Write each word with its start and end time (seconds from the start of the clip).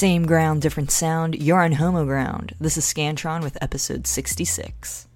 Same 0.00 0.24
ground, 0.24 0.62
different 0.62 0.90
sound. 0.90 1.34
You're 1.42 1.62
on 1.62 1.72
Homoground. 1.72 2.52
This 2.58 2.78
is 2.78 2.86
Scantron 2.86 3.42
with 3.42 3.62
episode 3.62 4.06
66. 4.06 5.06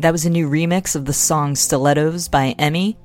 That 0.00 0.12
was 0.12 0.24
a 0.24 0.30
new 0.30 0.48
remix 0.48 0.96
of 0.96 1.04
the 1.04 1.12
song 1.12 1.54
Stilettos 1.54 2.28
by 2.28 2.54
Emmy. 2.58 2.96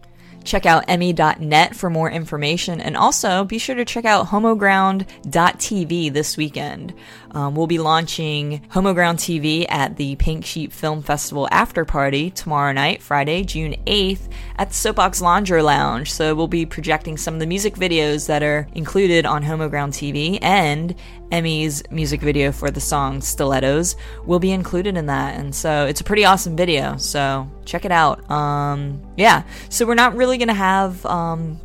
Check 0.45 0.65
out 0.65 0.85
Emmy.net 0.87 1.75
for 1.75 1.89
more 1.89 2.09
information, 2.09 2.79
and 2.79 2.95
also 2.95 3.43
be 3.43 3.57
sure 3.57 3.75
to 3.75 3.83
check 3.83 4.05
out 4.05 4.27
homoground.tv 4.27 6.13
this 6.13 6.37
weekend. 6.37 6.93
Um, 7.35 7.53
we'll 7.53 7.67
be 7.67 7.79
launching 7.79 8.61
Homoground 8.69 9.17
TV 9.17 9.65
at 9.67 9.97
the 9.97 10.15
Pink 10.15 10.45
Sheep 10.45 10.71
Film 10.71 11.03
Festival 11.03 11.49
after 11.51 11.83
party 11.83 12.29
tomorrow 12.29 12.71
night, 12.71 13.01
Friday, 13.01 13.43
June 13.43 13.75
8th, 13.85 14.29
at 14.57 14.69
the 14.69 14.75
Soapbox 14.75 15.21
Laundry 15.21 15.61
Lounge. 15.61 16.13
So 16.13 16.33
we'll 16.33 16.47
be 16.47 16.65
projecting 16.65 17.17
some 17.17 17.33
of 17.33 17.41
the 17.41 17.45
music 17.45 17.75
videos 17.75 18.27
that 18.27 18.41
are 18.41 18.69
included 18.73 19.25
on 19.25 19.43
Homoground 19.43 19.89
TV, 19.89 20.39
and 20.41 20.95
Emmy's 21.29 21.83
music 21.91 22.21
video 22.21 22.53
for 22.53 22.71
the 22.71 22.79
song 22.79 23.19
Stilettos 23.19 23.97
will 24.25 24.39
be 24.39 24.51
included 24.51 24.95
in 24.95 25.07
that. 25.07 25.37
And 25.37 25.53
so 25.53 25.85
it's 25.85 25.99
a 25.99 26.05
pretty 26.05 26.23
awesome 26.23 26.55
video. 26.55 26.95
So 26.95 27.49
check 27.65 27.83
it 27.83 27.91
out. 27.91 28.29
Um, 28.31 29.01
yeah. 29.17 29.43
So 29.67 29.85
we're 29.85 29.95
not 29.95 30.15
really 30.15 30.37
going 30.37 30.47
to 30.47 30.53
have 30.53 31.05
um, 31.05 31.59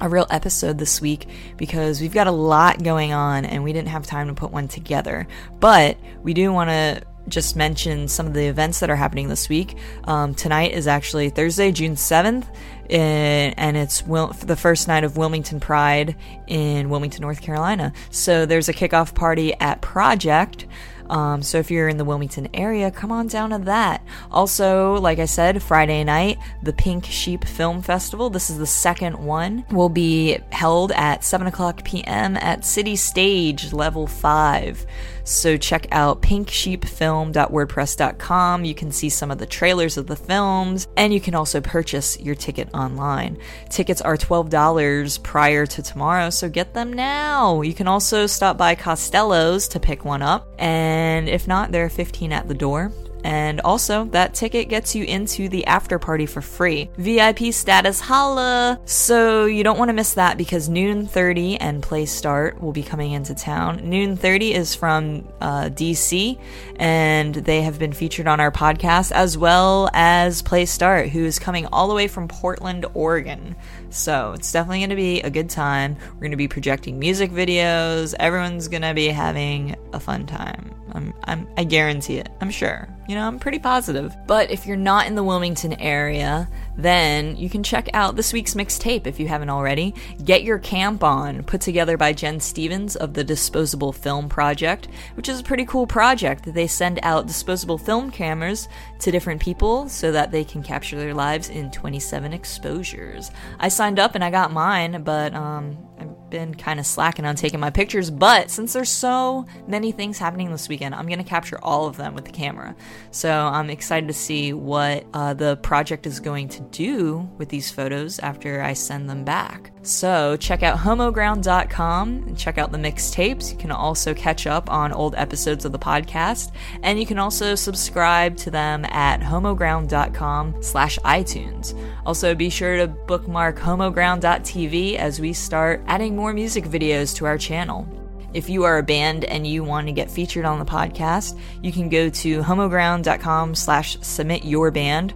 a 0.00 0.08
real 0.08 0.26
episode 0.30 0.78
this 0.78 1.00
week 1.00 1.28
because 1.56 2.00
we've 2.00 2.14
got 2.14 2.26
a 2.26 2.32
lot 2.32 2.82
going 2.82 3.12
on 3.12 3.44
and 3.44 3.62
we 3.62 3.72
didn't 3.72 3.88
have 3.88 4.06
time 4.06 4.28
to 4.28 4.34
put 4.34 4.50
one 4.50 4.68
together. 4.68 5.26
But 5.60 5.96
we 6.22 6.34
do 6.34 6.52
want 6.52 6.70
to 6.70 7.02
just 7.28 7.56
mention 7.56 8.08
some 8.08 8.26
of 8.26 8.34
the 8.34 8.46
events 8.46 8.80
that 8.80 8.90
are 8.90 8.96
happening 8.96 9.28
this 9.28 9.48
week. 9.48 9.76
Um, 10.04 10.34
tonight 10.34 10.72
is 10.72 10.86
actually 10.86 11.30
Thursday, 11.30 11.72
June 11.72 11.94
7th, 11.94 12.46
and 12.90 13.76
it's 13.76 14.06
Wil- 14.06 14.28
the 14.28 14.56
first 14.56 14.88
night 14.88 15.04
of 15.04 15.16
Wilmington 15.16 15.60
Pride 15.60 16.16
in 16.46 16.90
Wilmington, 16.90 17.22
North 17.22 17.40
Carolina. 17.40 17.92
So 18.10 18.46
there's 18.46 18.68
a 18.68 18.74
kickoff 18.74 19.14
party 19.14 19.54
at 19.54 19.80
Project. 19.80 20.66
Um, 21.10 21.42
so 21.42 21.58
if 21.58 21.70
you're 21.70 21.88
in 21.88 21.96
the 21.96 22.04
Wilmington 22.04 22.48
area, 22.54 22.90
come 22.90 23.12
on 23.12 23.26
down 23.26 23.50
to 23.50 23.58
that. 23.60 24.04
Also, 24.30 24.94
like 24.94 25.18
I 25.18 25.24
said, 25.24 25.62
Friday 25.62 26.04
night, 26.04 26.38
the 26.62 26.72
Pink 26.72 27.04
Sheep 27.04 27.44
Film 27.44 27.82
Festival. 27.82 28.30
This 28.30 28.50
is 28.50 28.58
the 28.58 28.66
second 28.66 29.18
one. 29.18 29.64
Will 29.70 29.88
be 29.88 30.38
held 30.50 30.92
at 30.92 31.24
7 31.24 31.46
o'clock 31.46 31.84
p.m. 31.84 32.36
at 32.36 32.64
City 32.64 32.96
Stage, 32.96 33.72
Level 33.72 34.06
5. 34.06 34.86
So 35.24 35.56
check 35.56 35.86
out 35.90 36.20
pinksheepfilm.wordpress.com. 36.20 38.64
You 38.64 38.74
can 38.74 38.92
see 38.92 39.08
some 39.08 39.30
of 39.30 39.38
the 39.38 39.46
trailers 39.46 39.96
of 39.96 40.06
the 40.06 40.16
films, 40.16 40.86
and 40.96 41.14
you 41.14 41.20
can 41.20 41.34
also 41.34 41.62
purchase 41.62 42.20
your 42.20 42.34
ticket 42.34 42.68
online. 42.74 43.38
Tickets 43.70 44.02
are 44.02 44.18
$12 44.18 45.22
prior 45.22 45.64
to 45.66 45.82
tomorrow, 45.82 46.30
so 46.30 46.48
get 46.48 46.74
them 46.74 46.92
now. 46.92 47.62
You 47.62 47.72
can 47.72 47.86
also 47.88 48.26
stop 48.26 48.58
by 48.58 48.74
Costello's 48.74 49.66
to 49.68 49.80
pick 49.80 50.04
one 50.04 50.20
up, 50.20 50.46
and 50.58 50.93
if 51.28 51.48
not, 51.48 51.72
there 51.72 51.84
are 51.84 51.90
15 51.90 52.32
at 52.32 52.48
the 52.48 52.54
door. 52.54 52.92
And 53.24 53.62
also, 53.62 54.04
that 54.06 54.34
ticket 54.34 54.68
gets 54.68 54.94
you 54.94 55.04
into 55.04 55.48
the 55.48 55.66
after 55.66 55.98
party 55.98 56.26
for 56.26 56.42
free. 56.42 56.90
VIP 56.98 57.54
status 57.54 57.98
holla! 57.98 58.78
So 58.84 59.46
you 59.46 59.64
don't 59.64 59.78
want 59.78 59.88
to 59.88 59.94
miss 59.94 60.12
that 60.14 60.36
because 60.36 60.68
Noon 60.68 61.06
30 61.06 61.56
and 61.56 61.82
Play 61.82 62.04
Start 62.04 62.60
will 62.60 62.72
be 62.72 62.82
coming 62.82 63.12
into 63.12 63.34
town. 63.34 63.88
Noon 63.88 64.18
30 64.18 64.52
is 64.52 64.74
from 64.74 65.26
uh, 65.40 65.70
DC, 65.70 66.38
and 66.76 67.34
they 67.34 67.62
have 67.62 67.78
been 67.78 67.94
featured 67.94 68.28
on 68.28 68.40
our 68.40 68.52
podcast, 68.52 69.10
as 69.10 69.38
well 69.38 69.88
as 69.94 70.42
Play 70.42 70.66
Start, 70.66 71.08
who 71.08 71.24
is 71.24 71.38
coming 71.38 71.64
all 71.66 71.88
the 71.88 71.94
way 71.94 72.08
from 72.08 72.28
Portland, 72.28 72.84
Oregon. 72.92 73.56
So 73.88 74.32
it's 74.32 74.52
definitely 74.52 74.80
going 74.80 74.90
to 74.90 74.96
be 74.96 75.22
a 75.22 75.30
good 75.30 75.48
time. 75.48 75.96
We're 76.14 76.20
going 76.20 76.32
to 76.32 76.36
be 76.36 76.48
projecting 76.48 76.98
music 76.98 77.30
videos. 77.30 78.14
Everyone's 78.20 78.68
going 78.68 78.82
to 78.82 78.92
be 78.92 79.06
having 79.06 79.76
a 79.94 80.00
fun 80.00 80.26
time. 80.26 80.74
I'm, 80.92 81.14
I'm, 81.24 81.48
I 81.56 81.64
guarantee 81.64 82.18
it. 82.18 82.28
I'm 82.40 82.50
sure. 82.50 82.88
You 83.08 83.13
know, 83.14 83.26
I'm 83.26 83.38
pretty 83.38 83.58
positive. 83.58 84.16
But 84.26 84.50
if 84.50 84.66
you're 84.66 84.76
not 84.76 85.06
in 85.06 85.14
the 85.14 85.22
Wilmington 85.22 85.74
area, 85.74 86.48
then 86.76 87.36
you 87.36 87.48
can 87.48 87.62
check 87.62 87.88
out 87.94 88.16
this 88.16 88.32
week's 88.32 88.54
mixtape 88.54 89.06
if 89.06 89.20
you 89.20 89.28
haven't 89.28 89.50
already. 89.50 89.94
Get 90.24 90.42
Your 90.42 90.58
Camp 90.58 91.04
On, 91.04 91.42
put 91.44 91.60
together 91.60 91.96
by 91.96 92.12
Jen 92.12 92.40
Stevens 92.40 92.96
of 92.96 93.14
the 93.14 93.24
Disposable 93.24 93.92
Film 93.92 94.28
Project, 94.28 94.88
which 95.14 95.28
is 95.28 95.40
a 95.40 95.44
pretty 95.44 95.64
cool 95.64 95.86
project. 95.86 96.44
That 96.44 96.54
they 96.54 96.66
send 96.66 96.98
out 97.02 97.26
disposable 97.26 97.78
film 97.78 98.10
cameras 98.10 98.68
to 99.00 99.10
different 99.10 99.40
people 99.40 99.88
so 99.88 100.12
that 100.12 100.30
they 100.30 100.44
can 100.44 100.62
capture 100.62 100.96
their 100.96 101.14
lives 101.14 101.48
in 101.48 101.70
27 101.70 102.32
exposures. 102.32 103.30
I 103.58 103.68
signed 103.68 103.98
up 103.98 104.14
and 104.14 104.24
I 104.24 104.30
got 104.30 104.52
mine, 104.52 105.02
but 105.02 105.34
um, 105.34 105.76
I've 105.98 106.23
been 106.34 106.52
kind 106.52 106.80
of 106.80 106.86
slacking 106.86 107.24
on 107.24 107.36
taking 107.36 107.60
my 107.60 107.70
pictures. 107.70 108.10
But 108.10 108.50
since 108.50 108.72
there's 108.72 108.90
so 108.90 109.46
many 109.68 109.92
things 109.92 110.18
happening 110.18 110.50
this 110.50 110.68
weekend, 110.68 110.92
I'm 110.92 111.06
going 111.06 111.22
to 111.22 111.24
capture 111.24 111.60
all 111.62 111.86
of 111.86 111.96
them 111.96 112.12
with 112.16 112.24
the 112.24 112.32
camera. 112.32 112.74
So 113.12 113.30
I'm 113.30 113.70
excited 113.70 114.08
to 114.08 114.12
see 114.12 114.52
what 114.52 115.06
uh, 115.14 115.34
the 115.34 115.56
project 115.58 116.08
is 116.08 116.18
going 116.18 116.48
to 116.48 116.60
do 116.60 117.30
with 117.38 117.50
these 117.50 117.70
photos 117.70 118.18
after 118.18 118.60
I 118.62 118.72
send 118.72 119.08
them 119.08 119.24
back. 119.24 119.70
So 119.84 120.36
check 120.38 120.62
out 120.62 120.78
homoground.com 120.78 122.08
and 122.08 122.38
check 122.38 122.56
out 122.56 122.72
the 122.72 122.78
mixtapes. 122.78 123.52
You 123.52 123.58
can 123.58 123.70
also 123.70 124.14
catch 124.14 124.46
up 124.46 124.70
on 124.70 124.92
old 124.92 125.14
episodes 125.14 125.66
of 125.66 125.72
the 125.72 125.78
podcast, 125.78 126.52
and 126.82 126.98
you 126.98 127.04
can 127.04 127.18
also 127.18 127.54
subscribe 127.54 128.36
to 128.38 128.50
them 128.50 128.86
at 128.86 129.20
homoground.com 129.20 130.62
slash 130.62 130.98
iTunes. 131.00 131.78
Also 132.06 132.34
be 132.34 132.48
sure 132.48 132.78
to 132.78 132.86
bookmark 132.86 133.58
homoground.tv 133.58 134.96
as 134.96 135.20
we 135.20 135.34
start 135.34 135.82
adding 135.86 136.16
more 136.16 136.32
music 136.32 136.64
videos 136.64 137.14
to 137.16 137.26
our 137.26 137.36
channel. 137.36 137.86
If 138.32 138.48
you 138.48 138.64
are 138.64 138.78
a 138.78 138.82
band 138.82 139.24
and 139.26 139.46
you 139.46 139.62
want 139.62 139.86
to 139.86 139.92
get 139.92 140.10
featured 140.10 140.46
on 140.46 140.58
the 140.58 140.64
podcast, 140.64 141.38
you 141.62 141.70
can 141.70 141.88
go 141.88 142.08
to 142.08 142.42
homoground.com 142.42 143.54
slash 143.54 143.98
submit 144.00 144.44
your 144.44 144.70
band. 144.70 145.14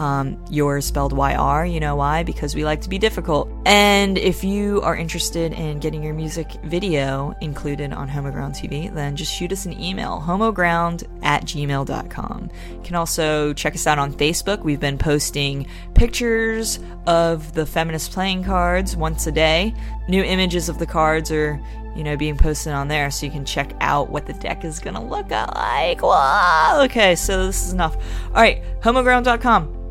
Um, 0.00 0.42
yours 0.48 0.86
spelled 0.86 1.12
YR, 1.12 1.66
you 1.66 1.78
know 1.78 1.94
why? 1.94 2.22
Because 2.22 2.54
we 2.54 2.64
like 2.64 2.80
to 2.80 2.88
be 2.88 2.96
difficult. 2.96 3.50
And 3.66 4.16
if 4.16 4.42
you 4.42 4.80
are 4.80 4.96
interested 4.96 5.52
in 5.52 5.78
getting 5.78 6.02
your 6.02 6.14
music 6.14 6.52
video 6.64 7.34
included 7.42 7.92
on 7.92 8.08
Homoground 8.08 8.58
TV, 8.58 8.92
then 8.92 9.14
just 9.14 9.30
shoot 9.30 9.52
us 9.52 9.66
an 9.66 9.78
email, 9.78 10.18
homoground 10.26 11.06
at 11.22 11.44
gmail.com. 11.44 12.50
You 12.70 12.80
can 12.82 12.96
also 12.96 13.52
check 13.52 13.74
us 13.74 13.86
out 13.86 13.98
on 13.98 14.14
Facebook. 14.14 14.64
We've 14.64 14.80
been 14.80 14.96
posting 14.96 15.66
pictures 15.92 16.80
of 17.06 17.52
the 17.52 17.66
feminist 17.66 18.10
playing 18.10 18.44
cards 18.44 18.96
once 18.96 19.26
a 19.26 19.32
day. 19.32 19.74
New 20.08 20.22
images 20.22 20.70
of 20.70 20.78
the 20.78 20.86
cards 20.86 21.30
are 21.30 21.60
you 21.94 22.04
know, 22.04 22.16
being 22.16 22.38
posted 22.38 22.72
on 22.72 22.88
there 22.88 23.10
so 23.10 23.26
you 23.26 23.32
can 23.32 23.44
check 23.44 23.74
out 23.80 24.10
what 24.10 24.24
the 24.24 24.32
deck 24.34 24.64
is 24.64 24.78
gonna 24.78 25.04
look 25.04 25.28
like. 25.28 26.00
Whoa! 26.00 26.84
Okay, 26.84 27.16
so 27.16 27.46
this 27.46 27.66
is 27.66 27.72
enough. 27.74 27.96
Alright, 28.28 28.62
homoground.com. 28.80 29.89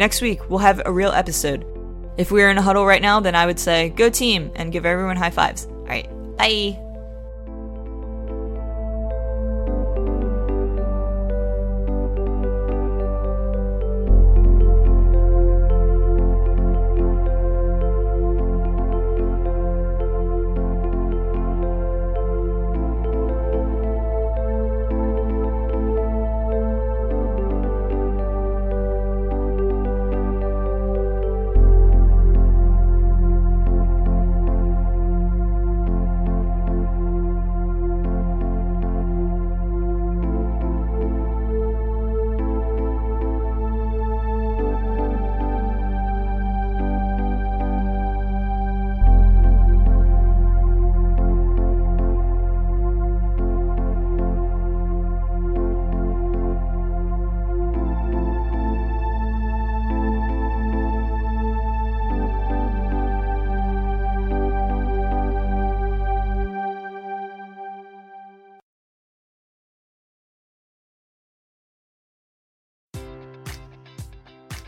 Next 0.00 0.22
week, 0.22 0.48
we'll 0.48 0.60
have 0.60 0.80
a 0.86 0.90
real 0.90 1.12
episode. 1.12 1.62
If 2.16 2.30
we 2.30 2.40
were 2.40 2.48
in 2.48 2.56
a 2.56 2.62
huddle 2.62 2.86
right 2.86 3.02
now, 3.02 3.20
then 3.20 3.34
I 3.34 3.44
would 3.44 3.60
say, 3.60 3.90
go 3.90 4.08
team, 4.08 4.50
and 4.54 4.72
give 4.72 4.86
everyone 4.86 5.18
high 5.18 5.28
fives. 5.28 5.66
Alright, 5.66 6.08
bye! 6.38 6.89